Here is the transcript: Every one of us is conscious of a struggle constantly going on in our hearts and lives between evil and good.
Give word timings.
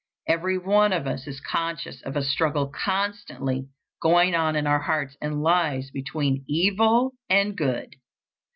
Every 0.27 0.57
one 0.57 0.93
of 0.93 1.05
us 1.05 1.27
is 1.27 1.39
conscious 1.39 2.01
of 2.01 2.15
a 2.15 2.23
struggle 2.23 2.69
constantly 2.69 3.67
going 4.01 4.33
on 4.33 4.55
in 4.55 4.65
our 4.65 4.79
hearts 4.79 5.15
and 5.21 5.43
lives 5.43 5.91
between 5.91 6.43
evil 6.47 7.11
and 7.29 7.55
good. 7.55 7.97